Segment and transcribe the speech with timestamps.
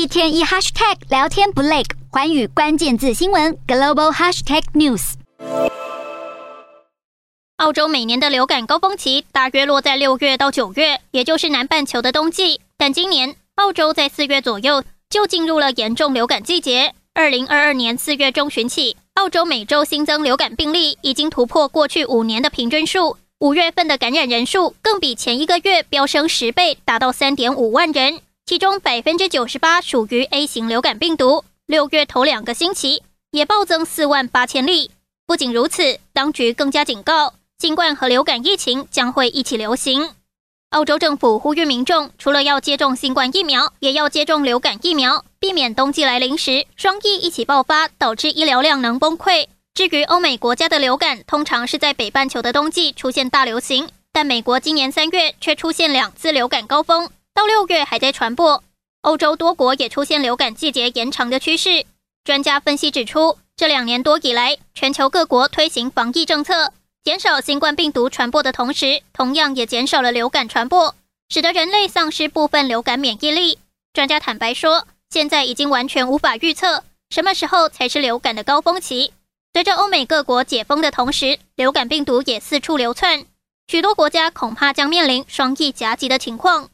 [0.00, 5.12] 一天一 hashtag 聊天不累，环宇关键字新闻 global hashtag news。
[7.58, 12.62] 澳洲每年的流感高峰期大约落在六月到九月，也就是南半球的冬季。
[12.78, 16.94] 但今年澳洲在四月左右就进入了严重流感季节。
[17.12, 23.18] 二零二二年四月中旬起，澳洲每周新增流感病例已经突破过去五年的平均数。
[23.40, 28.20] 五月份的感染人数更比前一个月飙升十倍，达到三点五万人。
[28.50, 31.44] 其中百分之九十八属于 A 型流感病毒。
[31.66, 34.90] 六月头两个星期也暴增四万八千例。
[35.24, 40.10] 不仅如此，当局更加警告，新冠和流感疫情将会一起流行。
[40.70, 49.46] 澳洲政府呼吁民众，除了要接种新冠疫苗，也要接种流感疫苗，避免冬季来临时双疫一起爆发，导致医疗量能崩溃。
[49.74, 57.08] 至于欧美国家的流感，通常是在北半球的冬季出现大流行，但美国今年三月却出现两次流感高峰。
[57.34, 58.62] 到六月还在传播，
[59.02, 61.86] 欧洲多国也出现流感季节延长的趋势。
[62.24, 70.94] 专家分析指出，这两年多以来，全球各国推行防疫政策，减少新冠病毒传播的同时，同样也减少了流感传播，
[71.28, 73.58] 使得人类丧失部分流感免疫力。
[73.92, 79.12] 专家坦白说，现在已经完全无法预测什么时候才是流感的高峰期。
[79.52, 83.24] 随着欧美各国解封的同时，流感病毒也四处流窜，
[83.66, 86.68] 许多国家恐怕将面临双疫夹击的情况。